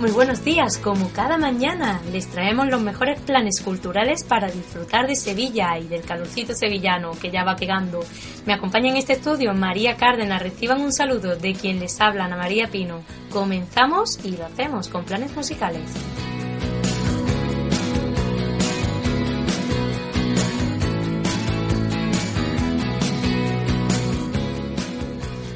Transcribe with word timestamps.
Muy 0.00 0.12
buenos 0.12 0.42
días, 0.42 0.78
como 0.78 1.12
cada 1.12 1.36
mañana 1.36 2.00
les 2.10 2.26
traemos 2.30 2.66
los 2.70 2.80
mejores 2.80 3.20
planes 3.20 3.60
culturales 3.60 4.24
para 4.24 4.50
disfrutar 4.50 5.06
de 5.06 5.14
Sevilla 5.14 5.76
y 5.78 5.88
del 5.88 6.00
calorcito 6.00 6.54
sevillano 6.54 7.10
que 7.20 7.30
ya 7.30 7.44
va 7.44 7.54
pegando. 7.54 8.00
Me 8.46 8.54
acompaña 8.54 8.88
en 8.88 8.96
este 8.96 9.12
estudio 9.12 9.52
María 9.52 9.98
Cárdenas, 9.98 10.42
reciban 10.42 10.80
un 10.80 10.94
saludo 10.94 11.36
de 11.36 11.52
quien 11.52 11.80
les 11.80 12.00
habla, 12.00 12.24
Ana 12.24 12.38
María 12.38 12.68
Pino. 12.68 13.02
Comenzamos 13.30 14.18
y 14.24 14.38
lo 14.38 14.46
hacemos 14.46 14.88
con 14.88 15.04
planes 15.04 15.36
musicales. 15.36 15.82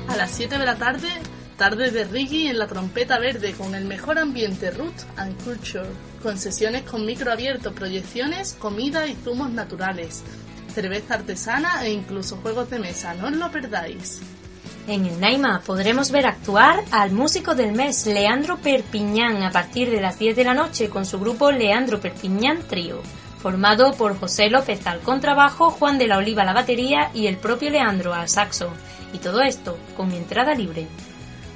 A 0.07 0.17
las 0.17 0.31
7 0.33 0.59
de 0.59 0.67
la 0.67 0.77
tarde, 0.77 1.09
tarde 1.57 1.91
de 1.91 2.05
reggae 2.05 2.51
en 2.51 2.59
la 2.59 2.67
trompeta 2.67 3.19
verde 3.19 3.53
con 3.53 3.75
el 3.75 3.85
mejor 3.85 4.19
ambiente 4.19 4.71
root 4.71 4.95
and 5.17 5.43
culture, 5.45 5.89
con 6.23 6.39
sesiones 6.39 6.83
con 6.83 7.07
micro 7.07 7.33
abierto, 7.33 7.73
proyecciones, 7.73 8.55
comida 8.55 9.07
y 9.07 9.15
zumos 9.15 9.51
naturales, 9.51 10.23
cerveza 10.75 11.15
artesana 11.15 11.85
e 11.85 11.93
incluso 11.93 12.37
juegos 12.39 12.71
de 12.71 12.79
mesa, 12.79 13.15
no 13.15 13.29
os 13.29 13.37
lo 13.37 13.51
perdáis. 13.51 14.21
En 14.87 15.07
el 15.07 15.19
Naima 15.19 15.63
podremos 15.65 16.11
ver 16.11 16.27
actuar 16.27 16.85
al 16.91 17.11
músico 17.13 17.55
del 17.55 17.73
mes 17.73 18.07
Leandro 18.07 18.59
Perpiñán 18.59 19.43
a 19.43 19.51
partir 19.51 19.91
de 19.91 20.01
las 20.01 20.19
10 20.19 20.37
de 20.37 20.45
la 20.45 20.53
noche 20.53 20.91
con 20.91 21.07
su 21.07 21.19
grupo 21.19 21.51
Leandro 21.51 22.01
Perpiñán 22.01 22.59
Trío, 22.69 23.01
formado 23.39 23.95
por 23.95 24.19
José 24.19 24.51
López 24.51 24.87
al 24.87 25.01
contrabajo, 25.01 25.71
Juan 25.71 25.97
de 25.97 26.07
la 26.07 26.19
Oliva 26.19 26.43
a 26.43 26.45
la 26.45 26.53
batería 26.53 27.11
y 27.15 27.29
el 27.29 27.39
propio 27.39 27.71
Leandro 27.71 28.13
al 28.13 28.29
saxo. 28.29 28.71
Y 29.15 29.19
todo 29.19 29.43
esto 29.43 29.79
con 29.97 30.13
entrada 30.13 30.55
libre. 30.55 30.87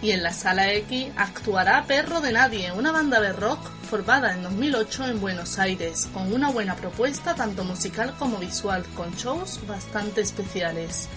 Y 0.00 0.12
en 0.12 0.22
la 0.22 0.32
Sala 0.32 0.72
X 0.74 1.08
actuará 1.16 1.84
Perro 1.86 2.20
de 2.20 2.32
Nadie, 2.32 2.70
una 2.72 2.92
banda 2.92 3.20
de 3.20 3.32
rock 3.32 3.58
formada 3.90 4.32
en 4.32 4.44
2008 4.44 5.06
en 5.06 5.20
Buenos 5.20 5.58
Aires, 5.58 6.08
con 6.12 6.32
una 6.32 6.50
buena 6.50 6.76
propuesta 6.76 7.34
tanto 7.34 7.64
musical 7.64 8.14
como 8.18 8.38
visual, 8.38 8.84
con 8.94 9.12
shows 9.14 9.60
bastante 9.66 10.20
especiales. 10.20 11.08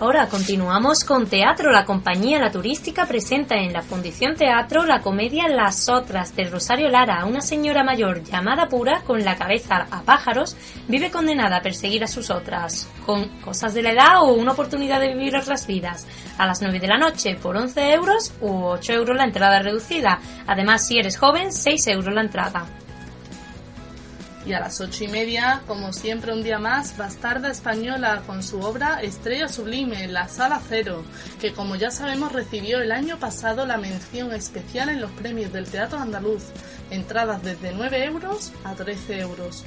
Ahora 0.00 0.28
continuamos 0.28 1.04
con 1.04 1.26
teatro. 1.26 1.70
La 1.70 1.84
compañía 1.84 2.38
La 2.38 2.50
Turística 2.50 3.04
presenta 3.04 3.56
en 3.56 3.74
la 3.74 3.82
Fundición 3.82 4.34
Teatro 4.34 4.86
la 4.86 5.02
comedia 5.02 5.46
Las 5.46 5.90
Otras 5.90 6.34
de 6.34 6.44
Rosario 6.44 6.88
Lara. 6.88 7.26
Una 7.26 7.42
señora 7.42 7.84
mayor 7.84 8.24
llamada 8.24 8.66
Pura, 8.66 9.02
con 9.02 9.22
la 9.22 9.36
cabeza 9.36 9.86
a 9.90 10.00
pájaros, 10.00 10.56
vive 10.88 11.10
condenada 11.10 11.58
a 11.58 11.60
perseguir 11.60 12.02
a 12.02 12.06
sus 12.06 12.30
otras, 12.30 12.88
con 13.04 13.28
cosas 13.42 13.74
de 13.74 13.82
la 13.82 13.92
edad 13.92 14.22
o 14.22 14.32
una 14.32 14.52
oportunidad 14.52 15.00
de 15.00 15.12
vivir 15.12 15.36
otras 15.36 15.66
vidas. 15.66 16.06
A 16.38 16.46
las 16.46 16.62
9 16.62 16.80
de 16.80 16.88
la 16.88 16.96
noche 16.96 17.36
por 17.36 17.58
11 17.58 17.92
euros 17.92 18.32
u 18.40 18.64
8 18.68 18.94
euros 18.94 19.18
la 19.18 19.24
entrada 19.24 19.60
reducida. 19.60 20.18
Además, 20.46 20.86
si 20.86 20.98
eres 20.98 21.18
joven, 21.18 21.52
6 21.52 21.88
euros 21.88 22.14
la 22.14 22.22
entrada. 22.22 22.64
Y 24.46 24.54
a 24.54 24.60
las 24.60 24.80
ocho 24.80 25.04
y 25.04 25.08
media, 25.08 25.62
como 25.66 25.92
siempre 25.92 26.32
un 26.32 26.42
día 26.42 26.58
más, 26.58 26.96
Bastarda 26.96 27.50
Española 27.50 28.22
con 28.26 28.42
su 28.42 28.60
obra 28.60 29.02
Estrella 29.02 29.48
Sublime, 29.48 30.08
La 30.08 30.28
Sala 30.28 30.60
Cero, 30.66 31.04
que 31.40 31.52
como 31.52 31.76
ya 31.76 31.90
sabemos 31.90 32.32
recibió 32.32 32.80
el 32.80 32.90
año 32.90 33.18
pasado 33.18 33.66
la 33.66 33.76
mención 33.76 34.32
especial 34.32 34.88
en 34.88 35.02
los 35.02 35.10
premios 35.10 35.52
del 35.52 35.66
Teatro 35.66 35.98
Andaluz, 35.98 36.44
entradas 36.90 37.42
desde 37.42 37.72
9 37.72 38.04
euros 38.04 38.52
a 38.64 38.74
13 38.74 39.20
euros. 39.20 39.64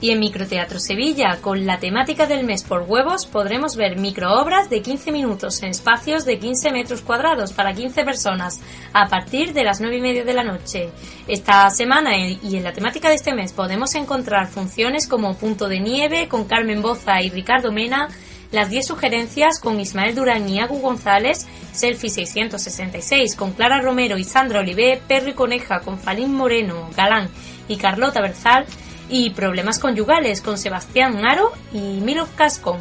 Y 0.00 0.10
en 0.10 0.20
Microteatro 0.20 0.78
Sevilla, 0.78 1.38
con 1.40 1.66
la 1.66 1.78
temática 1.78 2.26
del 2.26 2.44
mes 2.44 2.62
por 2.62 2.82
huevos, 2.82 3.26
podremos 3.26 3.74
ver 3.74 3.98
microobras 3.98 4.70
de 4.70 4.80
15 4.80 5.10
minutos 5.10 5.60
en 5.62 5.70
espacios 5.70 6.24
de 6.24 6.38
15 6.38 6.70
metros 6.70 7.02
cuadrados 7.02 7.52
para 7.52 7.74
15 7.74 8.04
personas 8.04 8.60
a 8.92 9.08
partir 9.08 9.52
de 9.52 9.64
las 9.64 9.80
9 9.80 9.96
y 9.96 10.00
media 10.00 10.24
de 10.24 10.34
la 10.34 10.44
noche. 10.44 10.90
Esta 11.26 11.68
semana 11.70 12.16
y 12.16 12.56
en 12.56 12.62
la 12.62 12.72
temática 12.72 13.08
de 13.08 13.16
este 13.16 13.34
mes 13.34 13.52
podemos 13.52 13.96
encontrar 13.96 14.46
funciones 14.46 15.08
como 15.08 15.36
Punto 15.36 15.66
de 15.66 15.80
Nieve 15.80 16.28
con 16.28 16.44
Carmen 16.44 16.80
Boza 16.80 17.20
y 17.20 17.30
Ricardo 17.30 17.72
Mena, 17.72 18.08
las 18.52 18.70
10 18.70 18.86
sugerencias 18.86 19.58
con 19.60 19.80
Ismael 19.80 20.14
Durán 20.14 20.48
y 20.48 20.60
Agu 20.60 20.80
González, 20.80 21.46
Selfie 21.72 22.08
666 22.08 23.34
con 23.34 23.52
Clara 23.52 23.80
Romero 23.80 24.16
y 24.16 24.24
Sandra 24.24 24.60
Olivé, 24.60 25.00
Perro 25.06 25.30
y 25.30 25.34
Coneja 25.34 25.80
con 25.80 25.98
Falín 25.98 26.34
Moreno, 26.34 26.88
Galán 26.96 27.28
y 27.68 27.76
Carlota 27.76 28.22
Berzal, 28.22 28.64
y 29.08 29.30
Problemas 29.30 29.78
Conyugales 29.78 30.40
con 30.40 30.58
Sebastián 30.58 31.24
Aro 31.24 31.52
y 31.72 32.00
Milo 32.00 32.26
Cascón. 32.36 32.78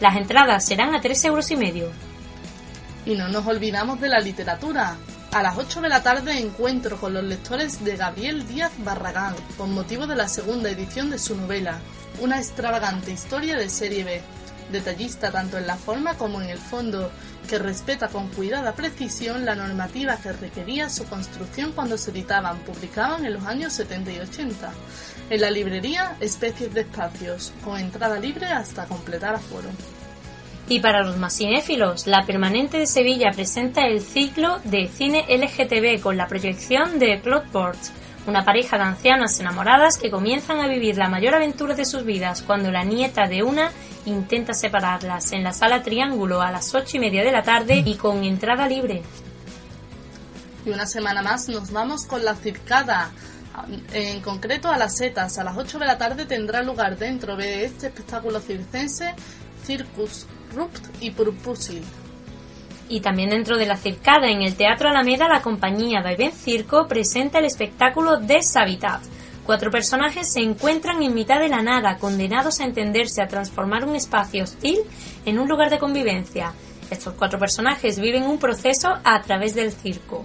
Las 0.00 0.16
entradas 0.16 0.66
serán 0.66 0.94
a 0.94 1.00
3 1.00 1.24
euros 1.26 1.50
y 1.50 1.56
medio. 1.56 1.90
Y 3.06 3.14
no 3.14 3.28
nos 3.28 3.46
olvidamos 3.46 4.00
de 4.00 4.08
la 4.08 4.20
literatura. 4.20 4.96
A 5.32 5.42
las 5.42 5.58
8 5.58 5.82
de 5.82 5.88
la 5.88 6.02
tarde 6.02 6.38
encuentro 6.38 6.96
con 6.98 7.14
los 7.14 7.24
lectores 7.24 7.84
de 7.84 7.96
Gabriel 7.96 8.46
Díaz 8.48 8.72
Barragán, 8.78 9.34
con 9.56 9.72
motivo 9.74 10.06
de 10.06 10.16
la 10.16 10.28
segunda 10.28 10.70
edición 10.70 11.10
de 11.10 11.18
su 11.18 11.36
novela, 11.36 11.78
una 12.20 12.38
extravagante 12.38 13.12
historia 13.12 13.56
de 13.56 13.68
serie 13.68 14.04
B, 14.04 14.22
detallista 14.70 15.30
tanto 15.30 15.58
en 15.58 15.66
la 15.66 15.76
forma 15.76 16.14
como 16.14 16.40
en 16.40 16.50
el 16.50 16.58
fondo, 16.58 17.10
que 17.48 17.58
respeta 17.58 18.08
con 18.08 18.28
cuidada 18.28 18.74
precisión 18.74 19.44
la 19.44 19.54
normativa 19.54 20.16
que 20.16 20.32
requería 20.32 20.90
su 20.90 21.04
construcción 21.06 21.72
cuando 21.72 21.96
se 21.96 22.10
editaban, 22.10 22.58
publicaban 22.60 23.24
en 23.24 23.34
los 23.34 23.44
años 23.44 23.72
70 23.72 24.12
y 24.12 24.18
80. 24.18 24.72
En 25.30 25.40
la 25.40 25.50
librería, 25.50 26.16
especies 26.20 26.72
de 26.74 26.82
espacios, 26.82 27.52
con 27.64 27.78
entrada 27.78 28.18
libre 28.18 28.46
hasta 28.46 28.86
completar 28.86 29.34
aforo. 29.34 29.68
Y 30.70 30.80
para 30.80 31.02
los 31.02 31.16
más 31.16 31.34
cinéfilos, 31.34 32.06
la 32.06 32.26
Permanente 32.26 32.78
de 32.78 32.86
Sevilla 32.86 33.30
presenta 33.32 33.86
el 33.86 34.02
ciclo 34.02 34.60
de 34.64 34.88
cine 34.88 35.24
LGTB 35.26 36.02
con 36.02 36.18
la 36.18 36.28
proyección 36.28 36.98
de 36.98 37.20
Cloudports, 37.22 37.90
una 38.28 38.44
pareja 38.44 38.76
de 38.76 38.84
ancianas 38.84 39.40
enamoradas 39.40 39.96
que 39.96 40.10
comienzan 40.10 40.60
a 40.60 40.68
vivir 40.68 40.98
la 40.98 41.08
mayor 41.08 41.34
aventura 41.34 41.74
de 41.74 41.86
sus 41.86 42.04
vidas 42.04 42.42
cuando 42.42 42.70
la 42.70 42.84
nieta 42.84 43.26
de 43.26 43.42
una 43.42 43.72
intenta 44.04 44.52
separarlas 44.52 45.32
en 45.32 45.42
la 45.42 45.54
sala 45.54 45.82
Triángulo 45.82 46.42
a 46.42 46.52
las 46.52 46.74
ocho 46.74 46.98
y 46.98 47.00
media 47.00 47.24
de 47.24 47.32
la 47.32 47.42
tarde 47.42 47.82
y 47.84 47.96
con 47.96 48.22
entrada 48.24 48.68
libre. 48.68 49.02
Y 50.66 50.70
una 50.70 50.84
semana 50.84 51.22
más 51.22 51.48
nos 51.48 51.72
vamos 51.72 52.04
con 52.04 52.22
la 52.22 52.34
circada. 52.34 53.10
En 53.92 54.20
concreto 54.20 54.70
a 54.70 54.76
las 54.76 54.96
setas, 54.96 55.38
a 55.38 55.44
las 55.44 55.56
8 55.56 55.80
de 55.80 55.86
la 55.86 55.98
tarde 55.98 56.26
tendrá 56.26 56.62
lugar 56.62 56.96
dentro 56.96 57.34
de 57.34 57.64
este 57.64 57.88
espectáculo 57.88 58.38
circense 58.40 59.14
Circus 59.64 60.26
Rupt 60.54 60.86
y 61.00 61.10
Purpusil. 61.10 61.82
Y 62.88 63.00
también 63.00 63.30
dentro 63.30 63.58
de 63.58 63.66
la 63.66 63.76
circada, 63.76 64.30
en 64.30 64.42
el 64.42 64.56
Teatro 64.56 64.88
Alameda, 64.88 65.28
la 65.28 65.42
compañía 65.42 66.02
Vaivén 66.02 66.32
Circo 66.32 66.88
presenta 66.88 67.38
el 67.38 67.44
espectáculo 67.44 68.18
Deshabitat. 68.18 69.02
Cuatro 69.44 69.70
personajes 69.70 70.32
se 70.32 70.40
encuentran 70.40 71.02
en 71.02 71.14
mitad 71.14 71.38
de 71.40 71.48
la 71.48 71.62
nada, 71.62 71.96
condenados 71.98 72.60
a 72.60 72.64
entenderse 72.64 73.22
a 73.22 73.28
transformar 73.28 73.84
un 73.84 73.96
espacio 73.96 74.44
hostil 74.44 74.78
en 75.24 75.38
un 75.38 75.48
lugar 75.48 75.70
de 75.70 75.78
convivencia. 75.78 76.52
Estos 76.90 77.14
cuatro 77.14 77.38
personajes 77.38 77.98
viven 77.98 78.24
un 78.24 78.38
proceso 78.38 78.98
a 79.04 79.20
través 79.22 79.54
del 79.54 79.72
circo. 79.72 80.24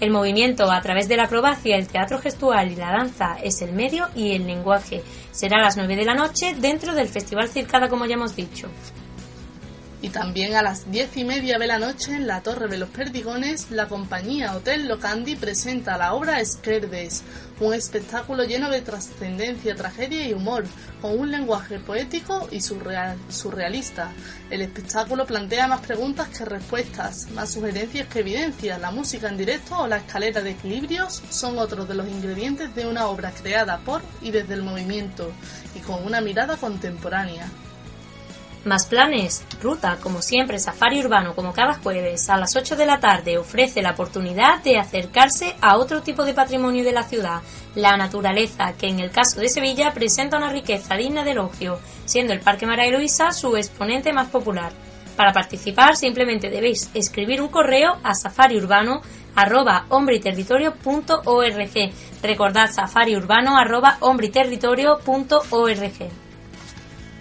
El 0.00 0.10
movimiento 0.10 0.70
a 0.70 0.80
través 0.80 1.08
de 1.08 1.16
la 1.16 1.24
acrobacia, 1.24 1.76
el 1.76 1.88
teatro 1.88 2.18
gestual 2.18 2.72
y 2.72 2.76
la 2.76 2.92
danza 2.92 3.36
es 3.42 3.60
el 3.60 3.72
medio 3.72 4.08
y 4.14 4.34
el 4.34 4.46
lenguaje. 4.46 5.02
Será 5.30 5.58
a 5.58 5.64
las 5.64 5.76
9 5.76 5.96
de 5.96 6.04
la 6.06 6.14
noche 6.14 6.54
dentro 6.58 6.94
del 6.94 7.08
Festival 7.08 7.48
Circada, 7.48 7.88
como 7.88 8.06
ya 8.06 8.14
hemos 8.14 8.34
dicho. 8.34 8.68
Y 10.02 10.08
también 10.08 10.54
a 10.54 10.62
las 10.62 10.90
diez 10.90 11.14
y 11.18 11.24
media 11.24 11.58
de 11.58 11.66
la 11.66 11.78
noche 11.78 12.14
en 12.14 12.26
la 12.26 12.40
Torre 12.40 12.68
de 12.68 12.78
los 12.78 12.88
Perdigones, 12.88 13.70
la 13.70 13.86
compañía 13.86 14.56
Hotel 14.56 14.88
Locandi 14.88 15.36
presenta 15.36 15.98
la 15.98 16.14
obra 16.14 16.40
Esquerdes, 16.40 17.22
un 17.60 17.74
espectáculo 17.74 18.44
lleno 18.44 18.70
de 18.70 18.80
trascendencia, 18.80 19.74
tragedia 19.74 20.26
y 20.26 20.32
humor, 20.32 20.64
con 21.02 21.18
un 21.18 21.30
lenguaje 21.30 21.78
poético 21.78 22.48
y 22.50 22.62
surreal, 22.62 23.18
surrealista. 23.28 24.10
El 24.48 24.62
espectáculo 24.62 25.26
plantea 25.26 25.68
más 25.68 25.82
preguntas 25.82 26.28
que 26.28 26.46
respuestas, 26.46 27.30
más 27.32 27.50
sugerencias 27.50 28.08
que 28.08 28.20
evidencias. 28.20 28.80
La 28.80 28.90
música 28.90 29.28
en 29.28 29.36
directo 29.36 29.80
o 29.80 29.86
la 29.86 29.98
escalera 29.98 30.40
de 30.40 30.52
equilibrios 30.52 31.22
son 31.28 31.58
otros 31.58 31.86
de 31.86 31.94
los 31.94 32.08
ingredientes 32.08 32.74
de 32.74 32.86
una 32.86 33.06
obra 33.08 33.32
creada 33.32 33.76
por 33.84 34.00
y 34.22 34.30
desde 34.30 34.54
el 34.54 34.62
movimiento, 34.62 35.30
y 35.74 35.80
con 35.80 36.02
una 36.06 36.22
mirada 36.22 36.56
contemporánea. 36.56 37.46
Más 38.64 38.84
planes. 38.84 39.42
Ruta, 39.62 39.96
como 40.02 40.20
siempre, 40.20 40.58
Safari 40.58 41.00
Urbano, 41.00 41.34
como 41.34 41.54
cada 41.54 41.74
jueves 41.74 42.28
a 42.28 42.36
las 42.36 42.54
8 42.54 42.76
de 42.76 42.84
la 42.84 43.00
tarde, 43.00 43.38
ofrece 43.38 43.80
la 43.80 43.92
oportunidad 43.92 44.62
de 44.62 44.76
acercarse 44.76 45.56
a 45.62 45.78
otro 45.78 46.02
tipo 46.02 46.26
de 46.26 46.34
patrimonio 46.34 46.84
de 46.84 46.92
la 46.92 47.04
ciudad, 47.04 47.40
la 47.74 47.96
naturaleza, 47.96 48.74
que 48.78 48.88
en 48.88 49.00
el 49.00 49.10
caso 49.10 49.40
de 49.40 49.48
Sevilla 49.48 49.94
presenta 49.94 50.36
una 50.36 50.52
riqueza 50.52 50.94
digna 50.96 51.24
de 51.24 51.30
elogio, 51.30 51.78
siendo 52.04 52.34
el 52.34 52.40
Parque 52.40 52.66
María 52.66 52.90
Luisa 52.90 53.32
su 53.32 53.56
exponente 53.56 54.12
más 54.12 54.28
popular. 54.28 54.72
Para 55.16 55.32
participar 55.32 55.96
simplemente 55.96 56.50
debéis 56.50 56.90
escribir 56.92 57.40
un 57.40 57.48
correo 57.48 57.98
a 58.02 58.14
safariurbano 58.14 59.00
arroba 59.36 59.86
Recordad 62.22 62.70
safariurbano 62.70 63.56
arroba 63.56 63.98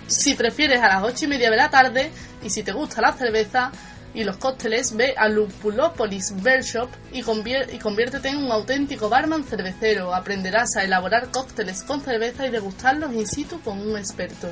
si 0.09 0.33
prefieres 0.33 0.81
a 0.81 0.87
las 0.87 1.03
ocho 1.03 1.25
y 1.25 1.27
media 1.27 1.49
de 1.49 1.57
la 1.57 1.69
tarde 1.69 2.11
y 2.43 2.49
si 2.49 2.63
te 2.63 2.71
gusta 2.71 3.01
la 3.01 3.13
cerveza 3.13 3.71
y 4.13 4.23
los 4.23 4.37
cócteles, 4.37 4.95
ve 4.95 5.13
a 5.15 5.29
Lupulopolis 5.29 6.33
Beer 6.41 6.63
Shop 6.63 6.89
y, 7.11 7.19
y 7.19 7.79
conviértete 7.79 8.29
en 8.29 8.37
un 8.37 8.51
auténtico 8.51 9.07
barman 9.07 9.43
cervecero. 9.43 10.15
Aprenderás 10.15 10.75
a 10.77 10.83
elaborar 10.83 11.29
cócteles 11.29 11.83
con 11.83 12.01
cerveza 12.01 12.47
y 12.47 12.49
degustarlos 12.49 13.13
in 13.13 13.27
situ 13.27 13.61
con 13.61 13.79
un 13.79 13.97
experto. 13.97 14.51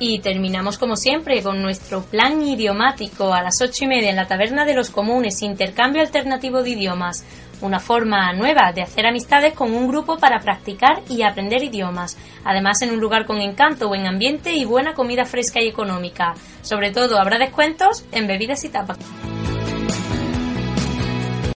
Y 0.00 0.20
terminamos 0.20 0.78
como 0.78 0.96
siempre 0.96 1.42
con 1.42 1.60
nuestro 1.60 2.02
plan 2.02 2.40
idiomático 2.46 3.32
a 3.32 3.42
las 3.42 3.60
ocho 3.60 3.84
y 3.84 3.88
media 3.88 4.10
en 4.10 4.16
la 4.16 4.28
Taberna 4.28 4.64
de 4.64 4.74
los 4.74 4.90
Comunes, 4.90 5.42
intercambio 5.42 6.02
alternativo 6.02 6.62
de 6.62 6.70
idiomas, 6.70 7.24
una 7.60 7.80
forma 7.80 8.32
nueva 8.32 8.72
de 8.72 8.82
hacer 8.82 9.06
amistades 9.06 9.54
con 9.54 9.74
un 9.74 9.88
grupo 9.88 10.16
para 10.18 10.38
practicar 10.38 11.02
y 11.08 11.22
aprender 11.22 11.64
idiomas, 11.64 12.16
además 12.44 12.80
en 12.82 12.92
un 12.92 13.00
lugar 13.00 13.26
con 13.26 13.40
encanto, 13.40 13.88
buen 13.88 14.06
ambiente 14.06 14.52
y 14.52 14.64
buena 14.64 14.94
comida 14.94 15.24
fresca 15.24 15.60
y 15.60 15.68
económica. 15.68 16.34
Sobre 16.62 16.92
todo 16.92 17.18
habrá 17.18 17.38
descuentos 17.38 18.04
en 18.12 18.26
bebidas 18.26 18.64
y 18.64 18.68
tapas. 18.68 18.98